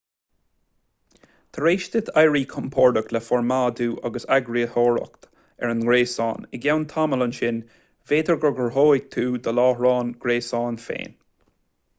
tar 1.57 1.67
éis 1.71 1.83
duit 1.95 2.07
éirí 2.21 2.39
compordach 2.53 3.11
le 3.15 3.21
formáidiú 3.25 3.93
agus 4.09 4.25
eagarthóireacht 4.37 5.29
ar 5.29 5.73
an 5.75 5.85
ngréasán 5.85 6.49
i 6.59 6.63
gceann 6.65 6.89
tamaill 6.95 7.27
ansin 7.29 7.63
b'fhéidir 7.77 8.43
go 8.47 8.53
gcruthóidh 8.61 9.09
tú 9.19 9.27
do 9.49 9.57
láithreán 9.61 10.13
gréasáin 10.27 10.85
féin 10.89 11.17